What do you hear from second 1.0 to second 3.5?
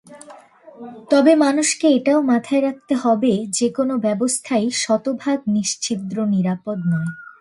তবে মানুষকে এটাও মাথায় রাখতে হবে,